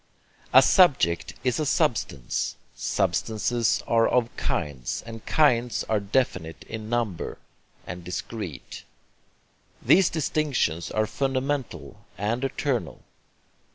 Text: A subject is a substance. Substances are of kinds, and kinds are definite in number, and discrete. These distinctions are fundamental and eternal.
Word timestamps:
A 0.51 0.63
subject 0.63 1.35
is 1.43 1.59
a 1.59 1.65
substance. 1.67 2.55
Substances 2.73 3.83
are 3.87 4.07
of 4.07 4.35
kinds, 4.35 5.03
and 5.05 5.23
kinds 5.27 5.83
are 5.83 5.99
definite 5.99 6.63
in 6.63 6.89
number, 6.89 7.37
and 7.85 8.03
discrete. 8.03 8.83
These 9.79 10.09
distinctions 10.09 10.89
are 10.89 11.05
fundamental 11.05 12.03
and 12.17 12.43
eternal. 12.43 13.03